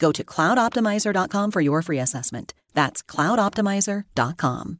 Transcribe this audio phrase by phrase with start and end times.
[0.00, 2.54] Go to cloudoptimizer.com for your free assessment.
[2.74, 4.78] That's cloudoptimizer.com.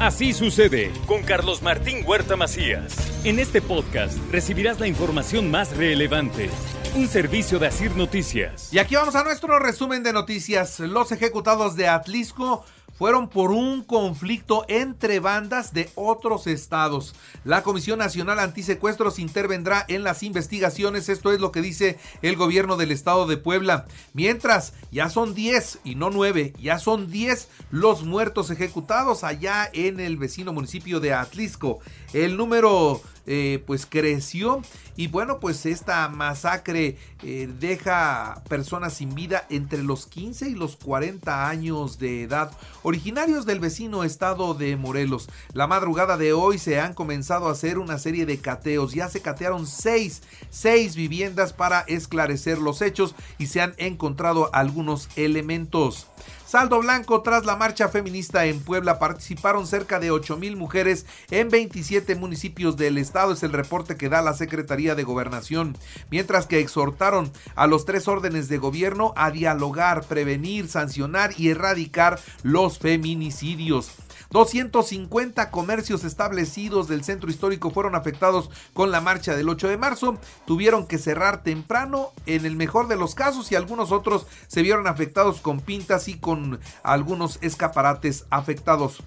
[0.00, 2.96] Así sucede con Carlos Martín Huerta Macías.
[3.24, 6.50] En este podcast recibirás la información más relevante.
[6.96, 8.72] Un servicio de Asir Noticias.
[8.72, 10.80] Y aquí vamos a nuestro resumen de noticias.
[10.80, 12.64] Los ejecutados de Atlisco
[13.02, 17.16] fueron por un conflicto entre bandas de otros estados.
[17.44, 22.76] La Comisión Nacional Antisecuestros intervendrá en las investigaciones, esto es lo que dice el gobierno
[22.76, 23.86] del estado de Puebla.
[24.14, 29.98] Mientras, ya son 10 y no 9, ya son 10 los muertos ejecutados allá en
[29.98, 31.80] el vecino municipio de Atlisco.
[32.12, 34.62] El número eh, pues creció
[34.96, 40.76] y bueno pues esta masacre eh, deja personas sin vida entre los 15 y los
[40.76, 42.50] 40 años de edad
[42.82, 45.28] originarios del vecino estado de Morelos.
[45.52, 48.92] La madrugada de hoy se han comenzado a hacer una serie de cateos.
[48.92, 55.08] Ya se catearon seis, seis viviendas para esclarecer los hechos y se han encontrado algunos
[55.16, 56.06] elementos
[56.52, 61.48] Saldo blanco tras la marcha feminista en Puebla participaron cerca de 8 mil mujeres en
[61.48, 65.74] 27 municipios del estado, es el reporte que da la Secretaría de Gobernación,
[66.10, 72.20] mientras que exhortaron a los tres órdenes de gobierno a dialogar, prevenir, sancionar y erradicar
[72.42, 73.90] los feminicidios.
[74.32, 80.18] 250 comercios establecidos del centro histórico fueron afectados con la marcha del 8 de marzo.
[80.46, 84.86] Tuvieron que cerrar temprano en el mejor de los casos y algunos otros se vieron
[84.86, 89.02] afectados con pintas y con algunos escaparates afectados.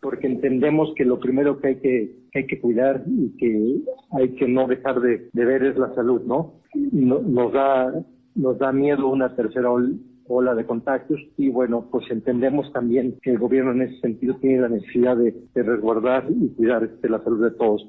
[0.00, 3.80] Porque entendemos que lo primero que hay que, hay que cuidar y que
[4.18, 6.54] hay que no dejar de, ver es la salud, ¿no?
[6.74, 7.92] nos, da,
[8.34, 9.90] nos da miedo una tercera ola
[10.26, 14.68] de contagios y bueno, pues entendemos también que el gobierno en ese sentido tiene la
[14.68, 17.86] necesidad de, resguardar y cuidar de la salud de todos.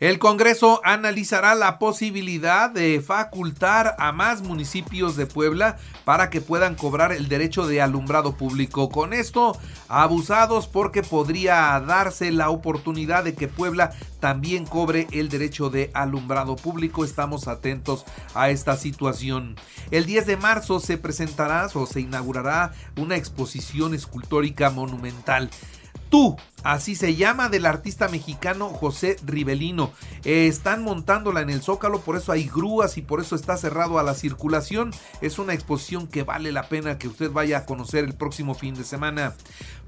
[0.00, 6.74] El Congreso analizará la posibilidad de facultar a más municipios de Puebla para que puedan
[6.74, 8.88] cobrar el derecho de alumbrado público.
[8.88, 9.56] Con esto,
[9.88, 16.56] abusados porque podría darse la oportunidad de que Puebla también cobre el derecho de alumbrado
[16.56, 17.04] público.
[17.04, 18.04] Estamos atentos
[18.34, 19.56] a esta situación.
[19.90, 25.50] El 10 de marzo se presentará o se inaugurará una exposición escultórica monumental.
[26.10, 29.92] Tú, así se llama, del artista mexicano José Rivelino.
[30.24, 34.00] Eh, están montándola en el Zócalo, por eso hay grúas y por eso está cerrado
[34.00, 34.90] a la circulación.
[35.20, 38.74] Es una exposición que vale la pena que usted vaya a conocer el próximo fin
[38.74, 39.34] de semana.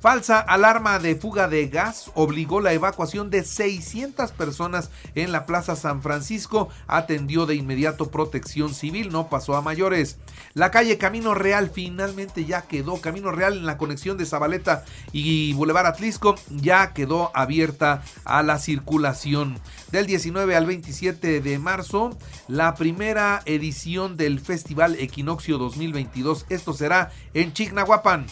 [0.01, 5.75] Falsa alarma de fuga de gas obligó la evacuación de 600 personas en la Plaza
[5.75, 6.69] San Francisco.
[6.87, 10.19] Atendió de inmediato protección civil, no pasó a mayores.
[10.55, 13.01] La calle Camino Real finalmente ya quedó.
[13.01, 16.37] Camino Real en la conexión de Zabaleta y Boulevard Atlisco
[16.67, 19.55] ya quedó abierta a la circulación.
[19.93, 22.19] Del 19 al 27 de marzo,
[22.49, 26.47] la primera edición del Festival Equinoccio 2022.
[26.49, 28.27] Esto será en Chignahuapan.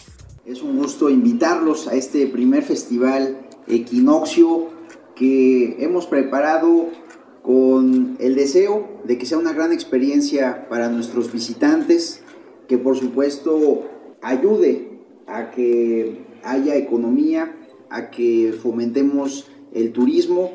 [0.45, 4.69] Es un gusto invitarlos a este primer festival Equinoccio
[5.15, 6.89] que hemos preparado
[7.41, 12.21] con el deseo de que sea una gran experiencia para nuestros visitantes,
[12.67, 13.85] que por supuesto
[14.21, 17.55] ayude a que haya economía,
[17.89, 20.53] a que fomentemos el turismo.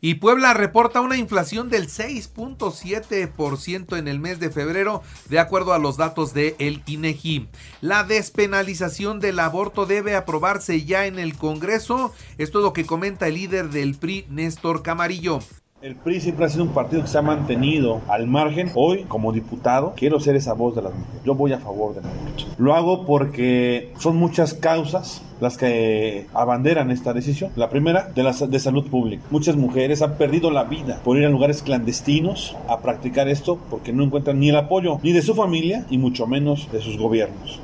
[0.00, 5.78] Y Puebla reporta una inflación del 6.7% en el mes de febrero, de acuerdo a
[5.78, 7.48] los datos de el INEGI.
[7.80, 12.12] La despenalización del aborto debe aprobarse ya en el Congreso.
[12.36, 15.38] Esto es lo que comenta el líder del PRI, Néstor Camarillo.
[15.84, 18.70] El PRI siempre ha sido un partido que se ha mantenido al margen.
[18.74, 21.20] Hoy, como diputado, quiero ser esa voz de las mujeres.
[21.26, 22.46] Yo voy a favor de la mujer.
[22.56, 27.50] Lo hago porque son muchas causas las que abanderan esta decisión.
[27.54, 29.24] La primera, de, la, de salud pública.
[29.30, 33.92] Muchas mujeres han perdido la vida por ir a lugares clandestinos a practicar esto porque
[33.92, 37.60] no encuentran ni el apoyo ni de su familia y mucho menos de sus gobiernos.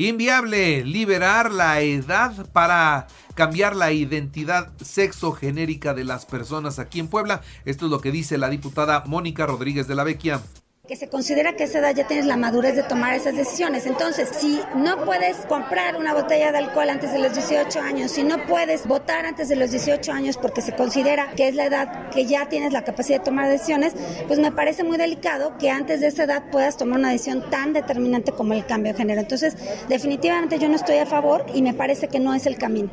[0.00, 7.40] Inviable liberar la edad para cambiar la identidad sexogenérica de las personas aquí en Puebla.
[7.64, 10.40] Esto es lo que dice la diputada Mónica Rodríguez de la Vecchia
[10.88, 13.84] que se considera que esa edad ya tienes la madurez de tomar esas decisiones.
[13.84, 18.22] Entonces, si no puedes comprar una botella de alcohol antes de los 18 años, si
[18.24, 22.08] no puedes votar antes de los 18 años porque se considera que es la edad
[22.08, 23.92] que ya tienes la capacidad de tomar decisiones,
[24.26, 27.74] pues me parece muy delicado que antes de esa edad puedas tomar una decisión tan
[27.74, 29.20] determinante como el cambio de género.
[29.20, 29.58] Entonces,
[29.90, 32.88] definitivamente yo no estoy a favor y me parece que no es el camino.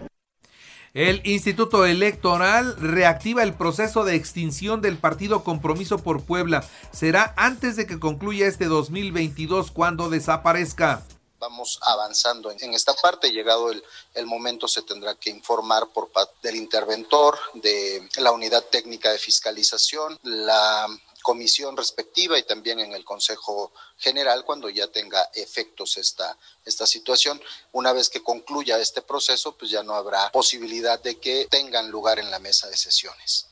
[0.95, 6.65] El Instituto Electoral reactiva el proceso de extinción del partido Compromiso por Puebla.
[6.93, 11.03] Será antes de que concluya este 2022 cuando desaparezca
[11.37, 13.29] vamos avanzando en esta parte.
[13.29, 19.11] Llegado el, momento, se tendrá que informar por parte del interventor, de la unidad técnica
[19.11, 20.87] de fiscalización, la
[21.25, 27.41] comisión respectiva y también en el Consejo General cuando ya tenga efectos esta, esta situación.
[27.71, 32.19] Una vez que concluya este proceso, pues ya no habrá posibilidad de que tengan lugar
[32.19, 33.47] en la mesa de sesiones.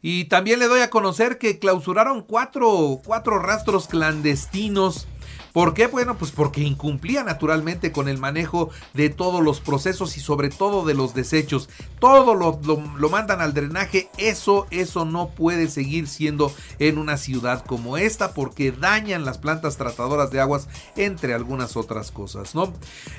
[0.00, 5.08] Y también le doy a conocer que clausuraron cuatro, cuatro rastros clandestinos
[5.52, 5.86] ¿Por qué?
[5.86, 10.86] Bueno, pues porque incumplía naturalmente con el manejo de todos los procesos y sobre todo
[10.86, 11.68] de los desechos.
[11.98, 14.08] Todo lo, lo, mandan al drenaje.
[14.16, 19.76] Eso, eso no puede seguir siendo en una ciudad como esta porque dañan las plantas
[19.76, 22.72] tratadoras de aguas, entre algunas otras cosas, ¿no?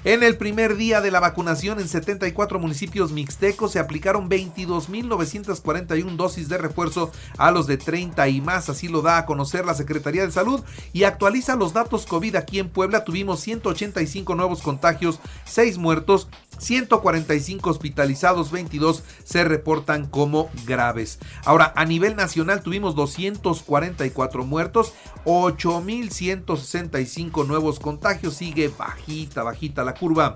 [0.03, 6.49] En el primer día de la vacunación en 74 municipios mixtecos se aplicaron 22.941 dosis
[6.49, 8.69] de refuerzo a los de 30 y más.
[8.69, 10.63] Así lo da a conocer la Secretaría de Salud
[10.93, 13.03] y actualiza los datos COVID aquí en Puebla.
[13.03, 21.19] Tuvimos 185 nuevos contagios, 6 muertos 145 hospitalizados, 22 se reportan como graves.
[21.45, 24.93] Ahora, a nivel nacional tuvimos 244 muertos,
[25.25, 30.35] 8.165 nuevos contagios, sigue bajita, bajita la curva.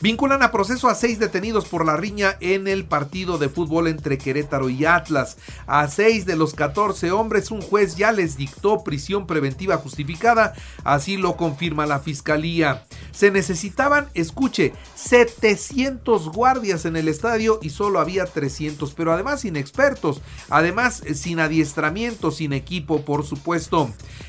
[0.00, 4.18] Vinculan a proceso a seis detenidos por la riña en el partido de fútbol entre
[4.18, 5.38] Querétaro y Atlas.
[5.66, 11.16] A seis de los 14 hombres un juez ya les dictó prisión preventiva justificada, así
[11.16, 12.84] lo confirma la fiscalía.
[13.14, 20.20] Se necesitaban, escuche, 700 guardias en el estadio y solo había 300, pero además inexpertos,
[20.50, 23.88] además sin adiestramiento, sin equipo, por supuesto.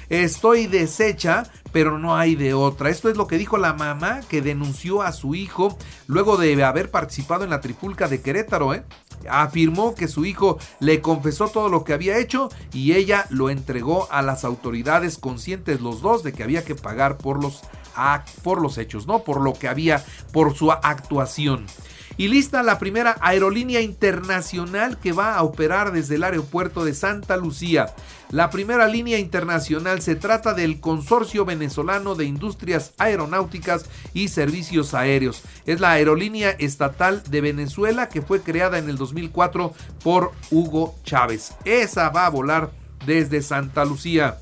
[0.10, 2.92] Estoy deshecha, pero no hay de otra.
[2.92, 6.92] Esto es lo que dijo la mamá que denunció a su hijo luego de haber
[6.92, 8.84] participado en la trifulca de Querétaro, ¿eh?
[9.28, 14.08] Afirmó que su hijo le confesó todo lo que había hecho y ella lo entregó
[14.12, 17.62] a las autoridades conscientes los dos de que había que pagar por los,
[18.44, 19.24] por los hechos, ¿no?
[19.24, 21.66] Por lo que había, por su actuación.
[22.18, 27.36] Y lista la primera aerolínea internacional que va a operar desde el aeropuerto de Santa
[27.36, 27.94] Lucía.
[28.32, 35.44] La primera línea internacional se trata del Consorcio Venezolano de Industrias Aeronáuticas y Servicios Aéreos.
[35.66, 41.54] Es la aerolínea estatal de Venezuela que fue creada en el 2004 por Hugo Chávez.
[41.66, 42.72] Esa va a volar
[43.06, 44.38] desde Santa Lucía.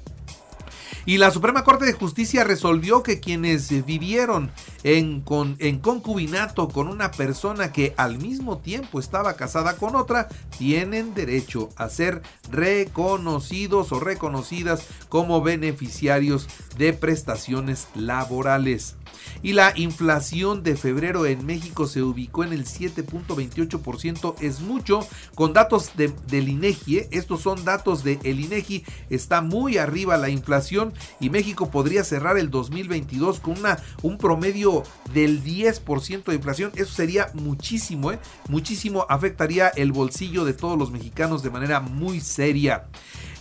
[1.06, 4.52] Y la Suprema Corte de Justicia resolvió que quienes vivieron
[4.84, 5.24] en,
[5.60, 10.28] en concubinato con una persona que al mismo tiempo estaba casada con otra,
[10.58, 12.22] tienen derecho a ser
[12.52, 16.48] reconocidos o reconocidas como beneficiarios
[16.78, 18.96] de prestaciones laborales.
[19.42, 25.54] Y la inflación de febrero en México se ubicó en el 7.28%, es mucho, con
[25.54, 31.70] datos del INEGI, estos son datos del INEGI, está muy arriba la inflación y México
[31.70, 34.73] podría cerrar el 2022 con una, un promedio
[35.14, 38.20] del 10% de inflación, eso sería muchísimo, ¿eh?
[38.50, 42.86] muchísimo, afectaría el bolsillo de todos los mexicanos de manera muy seria.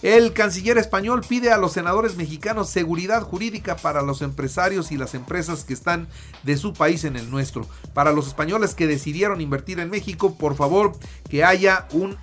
[0.02, 5.14] El canciller español pide a los senadores mexicanos seguridad jurídica para los empresarios y las
[5.14, 6.08] empresas que están
[6.42, 7.68] de su país en el nuestro.
[7.94, 10.92] Para los españoles que decidieron invertir en México, por favor,
[11.30, 12.18] que haya un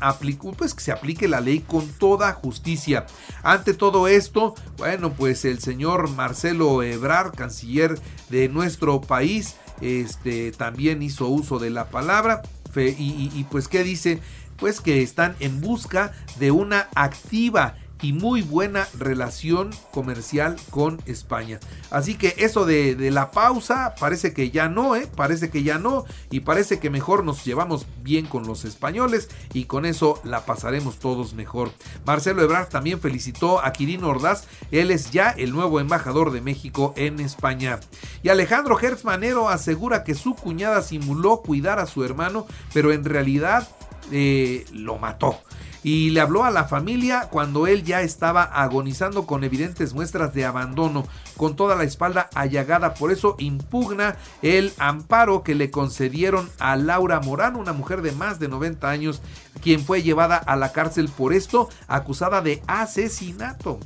[0.57, 3.05] pues que se aplique la ley con toda justicia.
[3.43, 7.98] Ante todo esto, bueno, pues el señor Marcelo Ebrard, canciller
[8.29, 12.41] de nuestro país, este también hizo uso de la palabra
[12.75, 14.19] y, y pues qué dice
[14.60, 21.60] pues que están en busca de una activa y muy buena relación comercial con España.
[21.92, 25.08] Así que eso de, la pausa parece que ya no, ¿eh?
[25.16, 29.66] parece que ya no y parece que mejor nos llevamos bien con los españoles y
[29.66, 31.72] con eso la pasaremos todos mejor.
[32.06, 36.94] Marcelo Ebrard también felicitó a Quirino Ordaz, él es ya el nuevo embajador de México
[36.96, 37.80] en España.
[38.24, 43.04] Y Alejandro Hertz Manero asegura que su cuñada simuló cuidar a su hermano, pero en
[43.04, 43.68] realidad
[44.12, 45.39] eh, lo mató.
[45.82, 50.44] y le habló a la familia cuando él ya estaba agonizando con evidentes muestras de
[50.44, 51.06] abandono,
[51.38, 52.94] con toda la espalda allagada.
[52.96, 58.39] Por eso impugna el amparo que le concedieron a Laura Morán, una mujer de más
[58.39, 59.22] de 90 años,
[59.62, 63.80] quien fue llevada a la cárcel por esto, acusada de asesinato.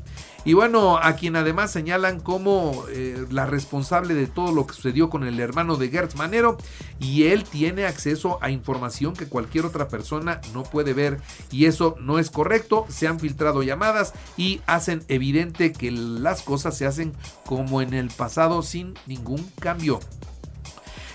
[0.45, 5.09] Y bueno, a quien además señalan como eh, la responsable de todo lo que sucedió
[5.09, 6.57] con el hermano de Gertz Manero
[6.99, 11.95] y él tiene acceso a información que cualquier otra persona no puede ver y eso
[12.01, 17.13] no es correcto, se han filtrado llamadas y hacen evidente que las cosas se hacen
[17.45, 19.99] como en el pasado sin ningún cambio.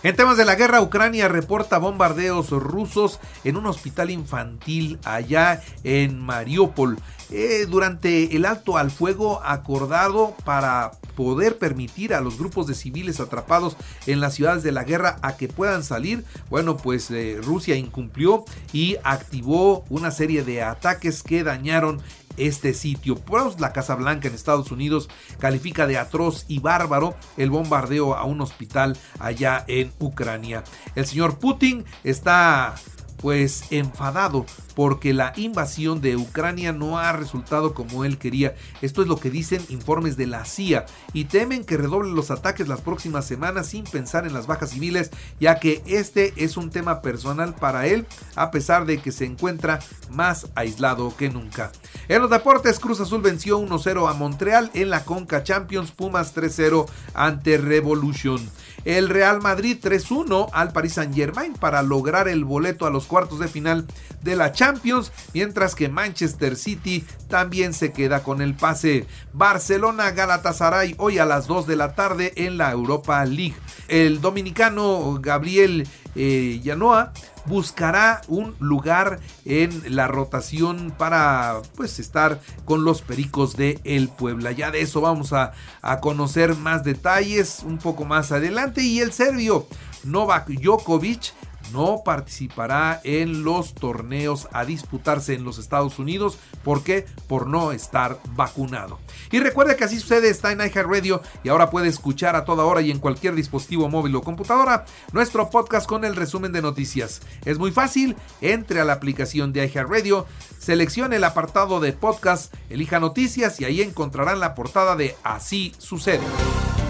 [0.05, 6.21] En temas de la guerra, Ucrania reporta bombardeos rusos en un hospital infantil allá en
[6.21, 6.99] Mariupol.
[7.31, 13.19] Eh, durante el alto al fuego acordado para poder permitir a los grupos de civiles
[13.19, 13.77] atrapados
[14.07, 18.45] en las ciudades de la guerra a que puedan salir, bueno, pues eh, Rusia incumplió
[18.73, 22.01] y activó una serie de ataques que dañaron
[22.39, 23.17] este sitio.
[23.17, 28.25] Pues la Casa Blanca en Estados Unidos califica de atroz y bárbaro el bombardeo a
[28.25, 30.65] un hospital allá en Ucrania.
[30.95, 32.75] El señor Putin está
[33.21, 34.47] pues enfadado
[34.79, 38.55] porque la invasión de Ucrania no ha resultado como él quería.
[38.81, 42.69] Esto es lo que dicen informes de la CIA y temen que redoble los ataques
[42.69, 45.11] las próximas semanas sin pensar en las bajas civiles,
[45.41, 48.07] ya que este es un tema personal para él,
[48.37, 51.73] a pesar de que se encuentra más aislado que nunca.
[52.07, 56.87] En los deportes, Cruz Azul venció 1-0 a Montreal en la Conca Champions, Pumas 3-0
[57.15, 58.49] ante Revolution.
[58.85, 63.41] El Real Madrid 3-1 al Paris Saint Germain para lograr el boleto a los cuartos
[63.41, 63.87] de final
[64.23, 69.07] de la Champions, mientras que Manchester City también se queda con el pase.
[69.33, 73.57] Barcelona Galatasaray hoy a las 2 de la tarde en la Europa League.
[73.89, 77.13] El dominicano Gabriel eh, Yanoa
[77.47, 84.53] buscará un lugar en la rotación para pues estar con los Pericos de El Puebla.
[84.53, 89.13] Ya de eso vamos a, a conocer más detalles un poco más adelante y el
[89.13, 89.67] serbio
[90.05, 91.33] Novak Djokovic
[91.73, 96.39] no participará en los torneos a disputarse en los Estados Unidos.
[96.65, 97.07] ¿Por qué?
[97.27, 98.99] Por no estar vacunado.
[99.31, 102.81] Y recuerda que así sucede, está en Radio y ahora puede escuchar a toda hora
[102.81, 107.21] y en cualquier dispositivo móvil o computadora nuestro podcast con el resumen de noticias.
[107.45, 110.27] Es muy fácil, entre a la aplicación de Radio,
[110.59, 116.25] seleccione el apartado de podcast, elija noticias y ahí encontrarán la portada de Así sucede.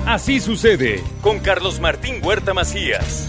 [0.06, 3.28] Así sucede con Carlos Martín Huerta Macías.